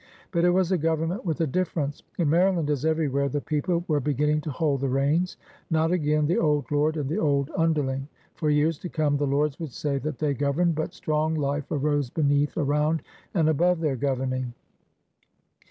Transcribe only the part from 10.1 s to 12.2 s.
they governed, but strong life arose